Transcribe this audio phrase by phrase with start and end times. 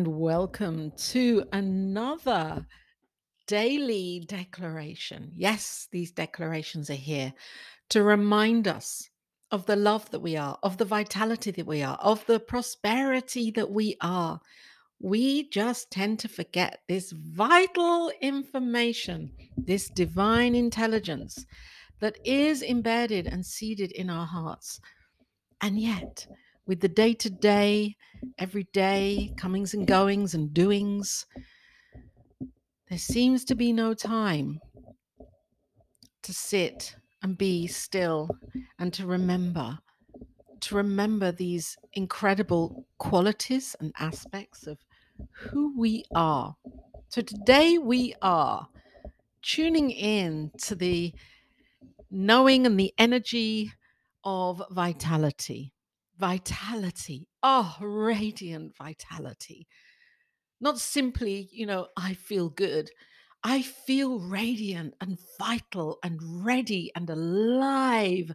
[0.00, 2.66] and welcome to another
[3.46, 5.30] daily declaration.
[5.36, 7.34] Yes, these declarations are here
[7.90, 9.10] to remind us
[9.50, 13.50] of the love that we are, of the vitality that we are, of the prosperity
[13.50, 14.40] that we are.
[15.00, 21.44] We just tend to forget this vital information, this divine intelligence
[22.00, 24.80] that is embedded and seeded in our hearts.
[25.60, 26.26] And yet,
[26.66, 27.96] with the day to day,
[28.38, 31.26] everyday comings and goings and doings,
[32.88, 34.60] there seems to be no time
[36.22, 38.30] to sit and be still
[38.78, 39.78] and to remember,
[40.60, 44.78] to remember these incredible qualities and aspects of
[45.32, 46.56] who we are.
[47.08, 48.68] So today we are
[49.42, 51.14] tuning in to the
[52.10, 53.72] knowing and the energy
[54.24, 55.72] of vitality.
[56.20, 57.26] Vitality.
[57.42, 59.66] Oh, radiant vitality.
[60.60, 62.90] Not simply, you know, I feel good.
[63.42, 68.32] I feel radiant and vital and ready and alive.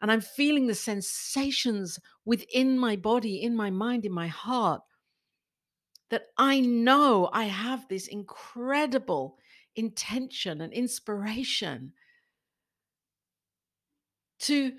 [0.00, 4.80] And I'm feeling the sensations within my body, in my mind, in my heart
[6.08, 9.38] that I know I have this incredible
[9.74, 11.92] intention and inspiration
[14.38, 14.72] to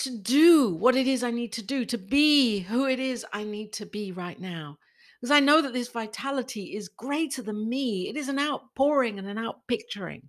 [0.00, 3.44] to do what it is I need to do, to be who it is I
[3.44, 4.78] need to be right now.
[5.20, 8.08] Because I know that this vitality is greater than me.
[8.08, 10.22] It is an outpouring and an outpicturing.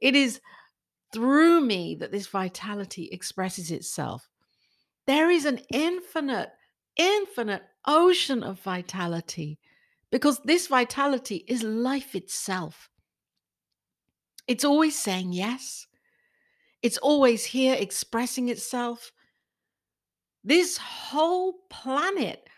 [0.00, 0.40] It is
[1.12, 4.28] through me that this vitality expresses itself.
[5.06, 6.50] There is an infinite,
[6.96, 9.58] infinite ocean of vitality
[10.10, 12.90] because this vitality is life itself.
[14.46, 15.86] It's always saying yes,
[16.82, 19.12] it's always here expressing itself.
[20.42, 22.48] This whole planet,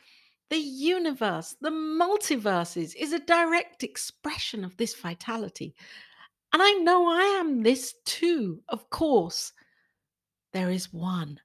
[0.50, 5.74] the universe, the multiverses is a direct expression of this vitality.
[6.52, 9.52] And I know I am this too, of course.
[10.52, 11.40] There is one.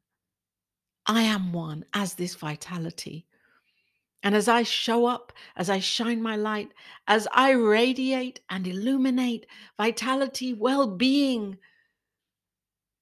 [1.06, 3.26] I am one as this vitality.
[4.24, 6.74] And as I show up, as I shine my light,
[7.08, 9.46] as I radiate and illuminate
[9.78, 11.58] vitality, well being,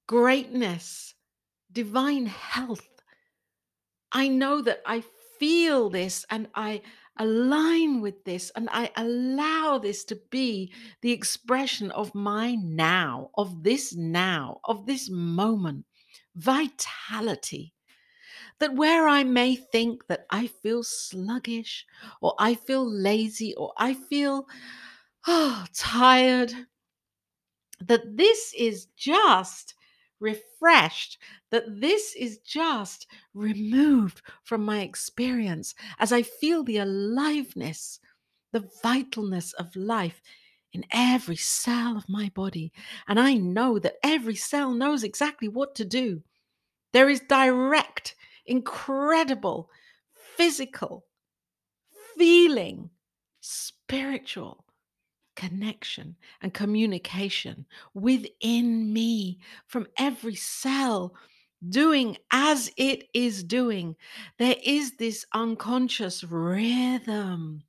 [0.08, 1.16] greatness,
[1.72, 2.88] divine health.
[4.12, 5.04] I know that I
[5.40, 6.82] feel this and I
[7.18, 13.64] align with this and I allow this to be the expression of my now, of
[13.64, 15.86] this now, of this moment.
[16.36, 17.74] Vitality.
[18.60, 21.86] That where I may think that I feel sluggish
[22.22, 24.46] or I feel lazy or I feel
[25.28, 26.54] oh, tired,
[27.82, 29.76] that this is just
[30.26, 31.20] refreshed,
[31.52, 38.00] that this is just removed from my experience as I feel the aliveness,
[38.52, 40.22] the vitalness of life
[40.74, 42.74] in every cell of my body.
[43.08, 46.24] And I know that every cell knows exactly what to do.
[46.92, 48.16] There is direct,
[48.46, 49.70] incredible,
[50.36, 51.06] physical,
[52.18, 52.90] feeling,
[53.42, 54.65] spiritual
[55.36, 61.14] connection and communication within me from every cell
[61.70, 63.96] doing as it is doing.
[64.38, 67.64] There is this unconscious rhythm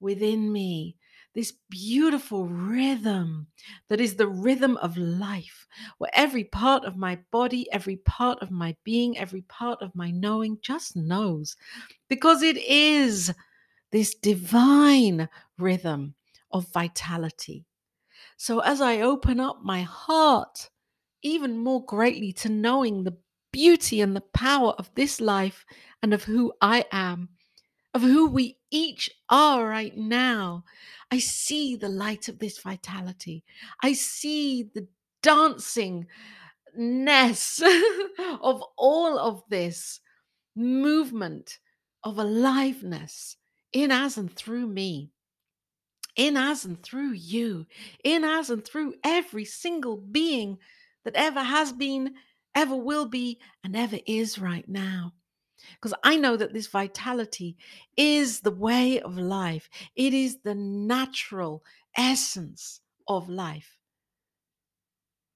[0.00, 0.96] within me,
[1.34, 3.46] this beautiful rhythm
[3.88, 5.66] that is the rhythm of life,
[5.98, 10.10] where every part of my body, every part of my being, every part of my
[10.10, 11.56] knowing just knows
[12.08, 13.32] because it is
[13.92, 16.14] this divine rhythm
[16.52, 17.64] of vitality.
[18.36, 20.70] So as I open up my heart
[21.22, 23.16] even more greatly to knowing the
[23.52, 25.64] beauty and the power of this life
[26.02, 27.28] and of who I am,
[27.94, 30.64] of who we each are right now,
[31.10, 33.44] I see the light of this vitality.
[33.82, 34.88] I see the
[35.22, 36.06] dancing
[36.74, 37.62] ness
[38.42, 40.00] of all of this
[40.56, 41.58] movement
[42.02, 43.36] of aliveness
[43.72, 45.10] in, as, and through me
[46.16, 47.66] in us and through you,
[48.04, 50.58] in us and through every single being
[51.04, 52.14] that ever has been,
[52.54, 55.12] ever will be, and ever is right now.
[55.74, 57.56] Because I know that this vitality
[57.96, 61.64] is the way of life, it is the natural
[61.96, 63.78] essence of life.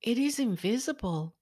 [0.02, 1.34] It is invisible,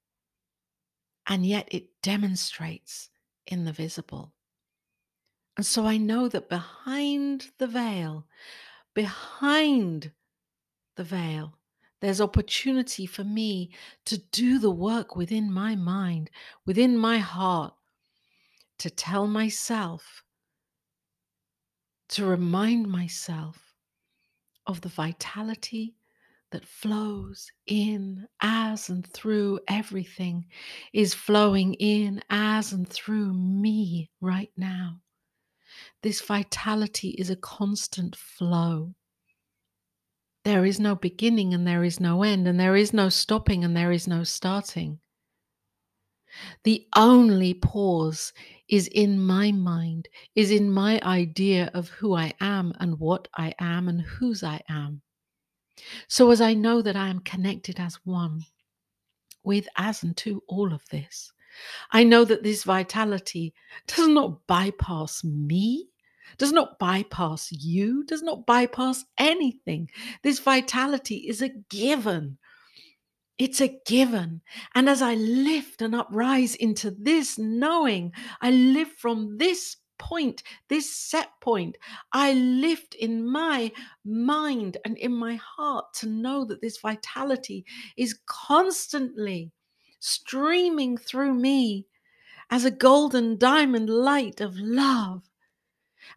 [1.27, 3.11] and yet it demonstrates
[3.47, 4.33] in the visible.
[5.57, 8.27] And so I know that behind the veil,
[8.95, 10.13] behind
[10.97, 11.59] the veil,
[12.01, 13.71] there's opportunity for me
[14.07, 16.31] to do the work within my mind,
[16.67, 17.75] within my heart,
[18.79, 20.23] to tell myself
[22.11, 23.75] to remind myself
[24.67, 25.97] of the vitality
[26.51, 30.47] that flows in as and through everything
[30.93, 35.01] is flowing in as and through me right now.
[36.03, 38.95] This vitality is a constant flow.
[40.45, 43.77] There is no beginning and there is no end, and there is no stopping and
[43.77, 45.01] there is no starting.
[46.65, 48.33] The only pause
[48.69, 53.55] is in my mind, is in my idea of who I am and what I
[53.59, 55.03] am and whose I am.
[56.09, 58.45] So, as I know that I am connected as one
[59.45, 61.33] with, as, and to all of this,
[61.91, 63.55] I know that this vitality
[63.87, 65.89] does not bypass me,
[66.39, 69.91] does not bypass you, does not bypass anything.
[70.23, 72.39] This vitality is a given
[73.39, 74.43] it's a given.
[74.75, 80.95] And as I lift and uprise into this knowing, I live from this point, this
[80.95, 81.77] set point.
[82.13, 83.73] I lift in my
[84.05, 87.65] mind and in my heart to know that this vitality
[87.97, 89.51] is constantly
[90.05, 91.87] streaming through me
[92.51, 95.23] as a golden diamond light of love.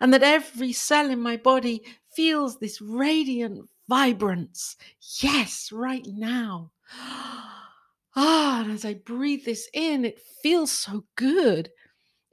[0.01, 1.81] And that every cell in my body
[2.13, 4.75] feels this radiant vibrance.
[5.21, 6.71] Yes, right now.
[8.19, 11.69] Ah, and as I breathe this in, it feels so good.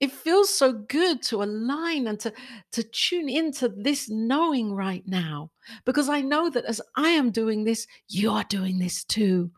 [0.01, 2.33] It feels so good to align and to,
[2.73, 5.51] to tune into this knowing right now,
[5.85, 9.51] because I know that as I am doing this, you are doing this too.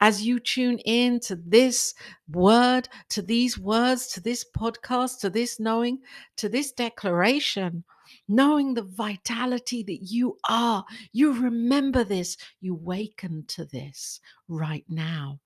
[0.00, 1.94] As you tune in to this
[2.28, 5.98] word, to these words, to this podcast, to this knowing,
[6.36, 7.84] to this declaration,
[8.28, 10.84] knowing the vitality that you are.
[11.12, 15.40] You remember this, you waken to this right now.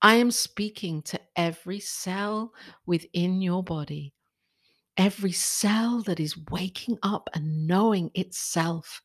[0.00, 2.52] I am speaking to every cell
[2.86, 4.14] within your body,
[4.96, 9.02] every cell that is waking up and knowing itself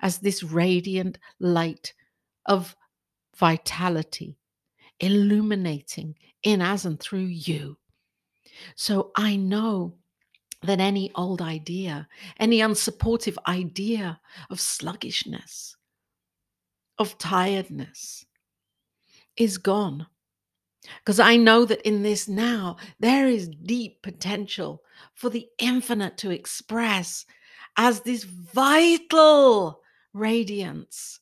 [0.00, 1.94] as this radiant light
[2.46, 2.76] of
[3.38, 4.36] vitality,
[5.00, 7.76] illuminating in, as, and through you.
[8.74, 9.94] So I know
[10.62, 12.08] that any old idea,
[12.40, 14.20] any unsupportive idea
[14.50, 15.76] of sluggishness,
[16.98, 18.26] of tiredness,
[19.36, 20.06] is gone.
[20.98, 24.82] Because I know that in this now, there is deep potential
[25.14, 27.24] for the infinite to express
[27.76, 29.82] as this vital
[30.12, 31.20] radiance.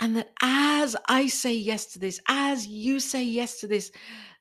[0.00, 3.90] And that as I say yes to this, as you say yes to this,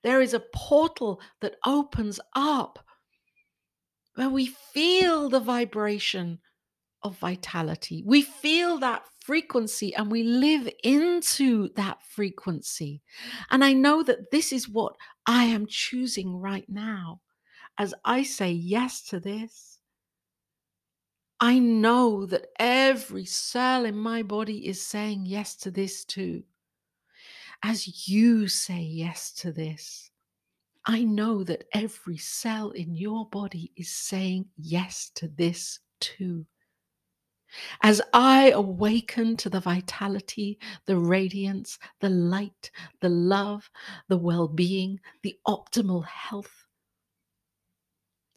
[0.03, 2.79] there is a portal that opens up
[4.15, 6.39] where we feel the vibration
[7.03, 8.03] of vitality.
[8.05, 13.01] We feel that frequency and we live into that frequency.
[13.51, 17.21] And I know that this is what I am choosing right now.
[17.77, 19.74] As I say yes to this,
[21.39, 26.43] I know that every cell in my body is saying yes to this too.
[27.61, 30.11] As you say yes to this,
[30.85, 36.45] I know that every cell in your body is saying yes to this too.
[37.81, 42.71] As I awaken to the vitality, the radiance, the light,
[43.01, 43.69] the love,
[44.07, 46.65] the well being, the optimal health,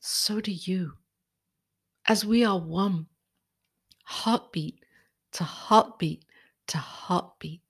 [0.01, 0.93] so do you.
[2.09, 3.07] As we are one,
[4.05, 4.83] heartbeat
[5.33, 6.25] to heartbeat
[6.69, 7.61] to heartbeat.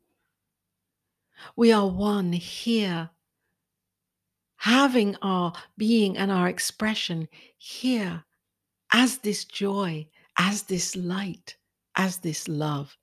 [1.57, 3.11] We are one here
[4.59, 8.25] having our being and our expression here
[8.92, 11.57] as this joy, as this light,
[11.97, 12.97] as this love.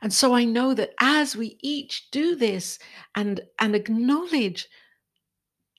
[0.00, 2.78] And so I know that as we each do this
[3.14, 4.68] and, and acknowledge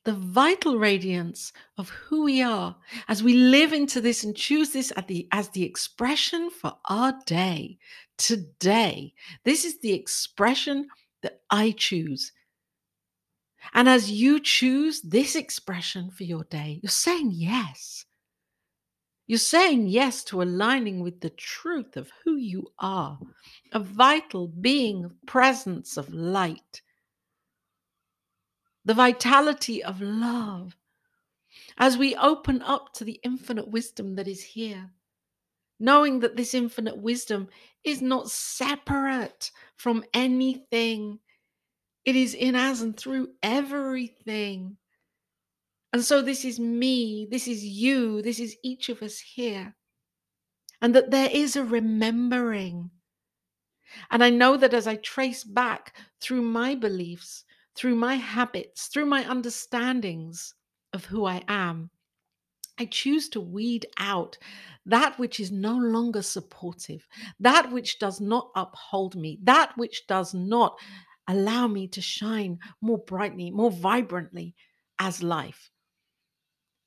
[0.05, 2.75] the vital radiance of who we are,
[3.07, 7.77] as we live into this and choose this the, as the expression for our day,
[8.17, 9.13] today,
[9.45, 10.87] this is the expression
[11.21, 12.31] that I choose.
[13.73, 18.05] And as you choose this expression for your day, you're saying yes.
[19.25, 23.17] You're saying yes to aligning with the truth of who you are,
[23.71, 26.81] a vital being of presence of light,
[28.85, 30.75] the vitality of love.
[31.77, 34.91] As we open up to the infinite wisdom that is here,
[35.79, 37.47] knowing that this infinite wisdom
[37.83, 41.19] is not separate from anything
[42.05, 44.77] it is in us and through everything.
[45.93, 49.75] And so, this is me, this is you, this is each of us here.
[50.81, 52.89] And that there is a remembering.
[54.11, 59.05] And I know that as I trace back through my beliefs, through my habits, through
[59.05, 60.53] my understandings
[60.93, 61.89] of who I am,
[62.79, 64.37] I choose to weed out
[64.85, 67.07] that which is no longer supportive,
[67.39, 70.79] that which does not uphold me, that which does not
[71.27, 74.55] allow me to shine more brightly, more vibrantly
[74.99, 75.71] as life.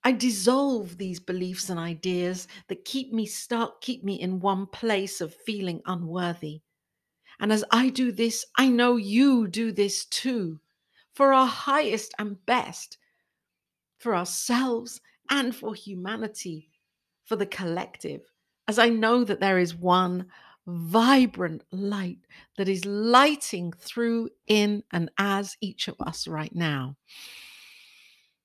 [0.05, 5.21] I dissolve these beliefs and ideas that keep me stuck, keep me in one place
[5.21, 6.63] of feeling unworthy.
[7.41, 10.61] And as I do this, I know you do this too,
[11.17, 12.99] for our highest and best,
[13.99, 16.71] for ourselves and for humanity,
[17.25, 18.21] for the collective,
[18.69, 20.27] as I know that there is one
[20.67, 22.19] vibrant light
[22.59, 26.97] that is lighting through, in, and as each of us right now.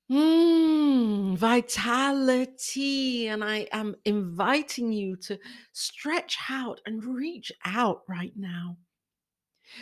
[0.09, 3.27] Mm, vitality.
[3.27, 5.37] And I am inviting you to
[5.73, 8.77] stretch out and reach out right now.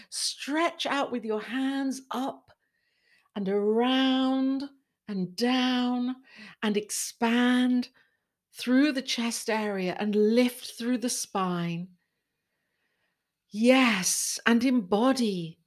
[0.09, 2.48] Stretch out with your hands up
[3.35, 4.69] and around
[5.07, 6.15] and down
[6.61, 7.89] and expand
[8.53, 11.87] through the chest area and lift through the spine.
[13.51, 15.59] Yes, and embody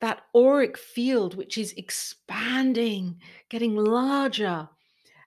[0.00, 4.68] that auric field which is expanding, getting larger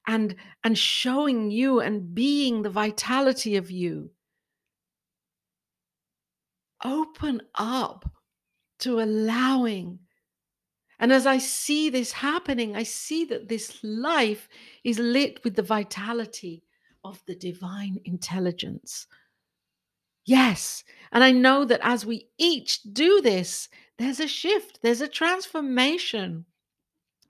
[0.07, 4.11] and and showing you and being the vitality of you.
[6.83, 8.11] Open up
[8.79, 9.99] to allowing
[10.99, 14.47] and as I see this happening, I see that this life
[14.83, 16.63] is lit with the vitality
[17.03, 19.07] of the divine intelligence.
[20.25, 20.83] Yes.
[21.11, 26.45] And I know that as we each do this, there's a shift, there's a transformation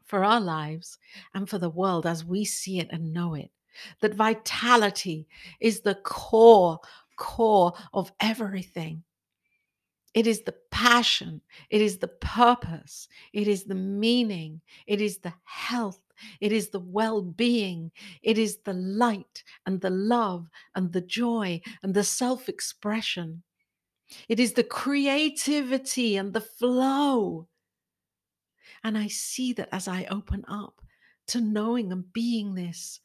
[0.04, 0.98] for our lives
[1.34, 3.52] and for the world as we see it and know it.
[4.00, 5.28] That vitality
[5.60, 6.80] is the core,
[7.18, 9.04] core of everything.
[10.16, 15.34] It is the passion, it is the purpose, it is the meaning, it is the
[15.44, 16.00] health,
[16.40, 17.92] it is the well being,
[18.24, 23.44] it is the light and the love and the joy and the self expression.
[24.30, 27.50] It is the creativity and the flow.
[28.86, 30.82] And I see that as I open up
[31.28, 33.02] to knowing and being this,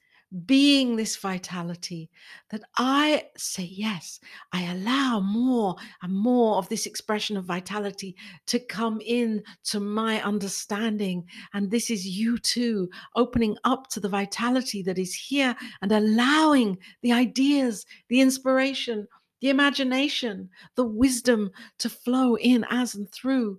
[0.47, 2.09] being this vitality
[2.51, 4.21] that I say yes,
[4.53, 10.23] I allow more and more of this expression of vitality to come in to my
[10.23, 11.25] understanding.
[11.53, 16.79] And this is you too, opening up to the vitality that is here and allowing
[17.03, 19.09] the ideas, the inspiration,
[19.41, 23.59] the imagination, the wisdom to flow in as and through.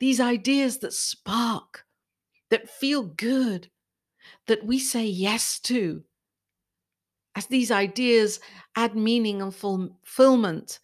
[0.00, 1.84] These ideas that spark,
[2.50, 3.70] that feel good,
[4.48, 6.02] that we say yes to.
[7.36, 8.40] As these ideas
[8.74, 10.80] add meaning and fulfillment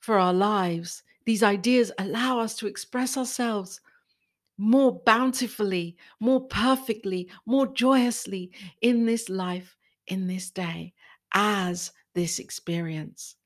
[0.00, 3.80] for our lives, these ideas allow us to express ourselves
[4.58, 8.50] more bountifully, more perfectly, more joyously
[8.82, 9.76] in this life,
[10.08, 10.92] in this day,
[11.32, 13.36] as this experience.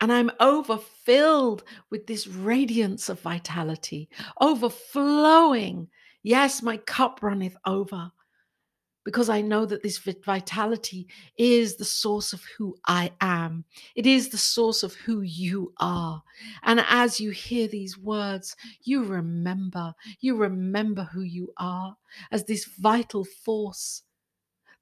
[0.00, 4.08] And I'm overfilled with this radiance of vitality,
[4.40, 5.88] overflowing.
[6.24, 8.10] Yes, my cup runneth over
[9.04, 13.64] because I know that this vitality is the source of who I am.
[13.96, 16.22] It is the source of who you are.
[16.62, 21.96] And as you hear these words, you remember, you remember who you are
[22.30, 24.02] as this vital force,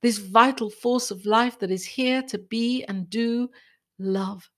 [0.02, 3.50] this vital force of life that is here to be and do
[3.98, 4.50] love.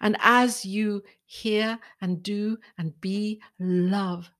[0.00, 4.30] And as you hear and do and be love,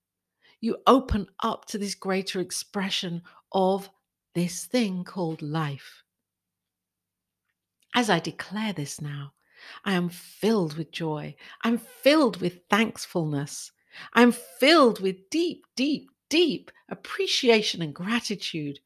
[0.60, 3.88] you open up to this greater expression of
[4.34, 6.02] this thing called life.
[7.94, 9.32] As I declare this now,
[9.84, 11.34] I am filled with joy.
[11.62, 13.72] I'm filled with thankfulness.
[14.14, 18.78] I'm filled with deep, deep, deep appreciation and gratitude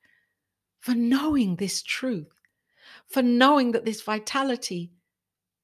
[0.81, 2.33] for knowing this truth,
[3.07, 4.91] for knowing that this vitality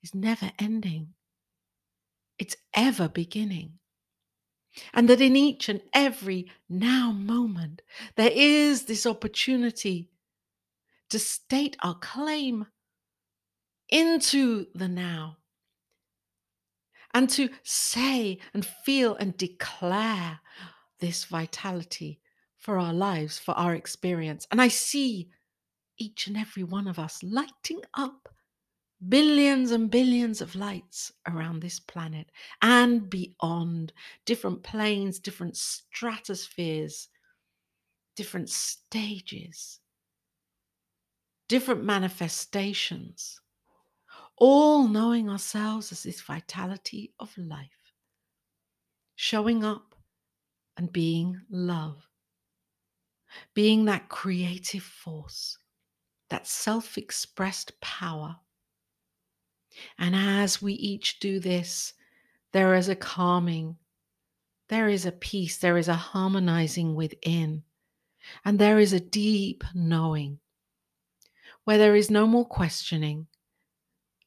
[0.02, 1.14] is never ending,
[2.38, 3.79] it's ever beginning
[4.94, 7.82] and that in each and every now moment,
[8.16, 10.08] there is this opportunity
[11.10, 12.66] to state our claim
[13.88, 15.36] into the now
[17.12, 20.40] and to say and feel and declare
[21.00, 22.20] this vitality
[22.56, 24.46] for our lives, for our experience.
[24.50, 25.30] And I see
[25.98, 28.28] each and every one of us lighting up
[29.08, 32.30] billions and billions of lights around this planet
[32.62, 33.92] and beyond,
[34.24, 37.08] different planes, different stratospheres,
[38.14, 39.80] different stages,
[41.48, 43.40] different manifestations,
[44.36, 47.92] all knowing ourselves as this vitality of life,
[49.14, 49.94] showing up
[50.76, 52.08] and being love,
[53.54, 55.56] being that creative force
[56.30, 58.40] that self expressed power.
[59.98, 61.94] And as we each do this,
[62.52, 63.76] there is a calming,
[64.68, 67.62] there is a peace, there is a harmonizing within,
[68.44, 70.38] and there is a deep knowing
[71.64, 73.26] where there is no more questioning,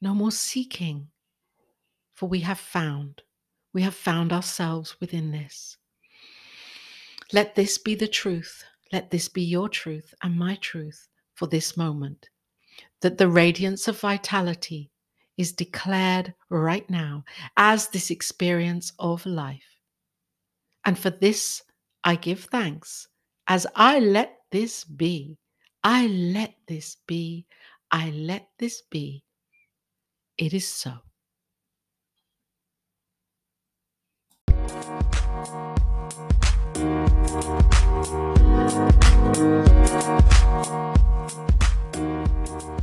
[0.01, 1.07] no more seeking,
[2.13, 3.21] for we have found,
[3.73, 5.77] we have found ourselves within this.
[7.33, 8.63] Let this be the truth.
[8.91, 12.29] Let this be your truth and my truth for this moment.
[13.01, 14.91] That the radiance of vitality
[15.37, 17.23] is declared right now
[17.57, 19.79] as this experience of life.
[20.85, 21.63] And for this,
[22.03, 23.07] I give thanks
[23.47, 25.37] as I let this be.
[25.83, 27.45] I let this be.
[27.91, 29.23] I let this be.
[30.37, 30.93] It is so.
[34.63, 35.03] Thank
[42.67, 42.82] you.